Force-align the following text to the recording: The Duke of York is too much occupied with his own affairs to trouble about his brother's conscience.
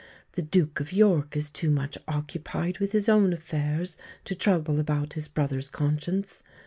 The 0.31 0.41
Duke 0.41 0.79
of 0.79 0.91
York 0.91 1.37
is 1.37 1.51
too 1.51 1.69
much 1.69 1.95
occupied 2.07 2.79
with 2.79 2.91
his 2.91 3.07
own 3.07 3.33
affairs 3.33 3.97
to 4.25 4.33
trouble 4.33 4.79
about 4.79 5.13
his 5.13 5.27
brother's 5.27 5.69
conscience. 5.69 6.41